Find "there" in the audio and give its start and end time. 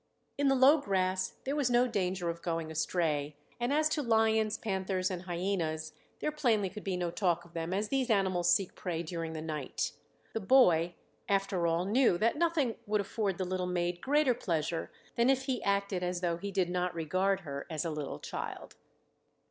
1.43-1.55, 6.21-6.31